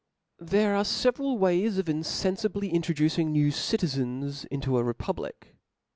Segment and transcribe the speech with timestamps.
[0.39, 5.53] There are feveral ways of infenfibly introducing /new citizens into a republic.